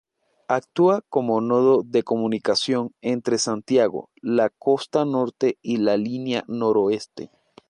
Actúa 0.47 1.01
como 1.09 1.41
nodo 1.41 1.83
de 1.85 2.01
comunicación 2.01 2.95
entre 3.01 3.37
Santiago, 3.37 4.09
la 4.19 4.49
costa 4.49 5.05
norte 5.05 5.59
y 5.61 5.77
la 5.77 5.95
Línea 5.95 6.43
Noroeste. 6.47 7.29